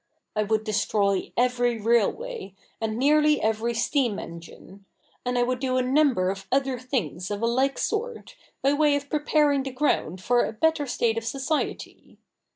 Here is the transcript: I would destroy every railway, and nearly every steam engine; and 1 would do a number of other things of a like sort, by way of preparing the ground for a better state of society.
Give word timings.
I 0.35 0.41
would 0.41 0.63
destroy 0.63 1.31
every 1.37 1.77
railway, 1.79 2.55
and 2.81 2.97
nearly 2.97 3.39
every 3.39 3.75
steam 3.75 4.17
engine; 4.17 4.85
and 5.23 5.37
1 5.37 5.45
would 5.45 5.59
do 5.59 5.77
a 5.77 5.83
number 5.83 6.31
of 6.31 6.47
other 6.51 6.79
things 6.79 7.29
of 7.29 7.43
a 7.43 7.45
like 7.45 7.77
sort, 7.77 8.35
by 8.63 8.73
way 8.73 8.95
of 8.95 9.11
preparing 9.11 9.61
the 9.61 9.69
ground 9.69 10.19
for 10.19 10.43
a 10.43 10.53
better 10.53 10.87
state 10.87 11.19
of 11.19 11.23
society. 11.23 12.17